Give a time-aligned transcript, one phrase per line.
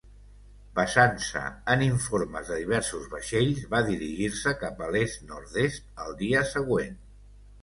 [0.77, 1.43] Basant-se
[1.73, 6.99] en informes de diversos vaixells, va dirigir-se cap a l'est-nord-est al dia següent.